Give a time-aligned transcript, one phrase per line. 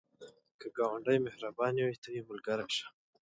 [0.59, 2.87] که ګاونډی مهربانه وي، ته یې ملګری شه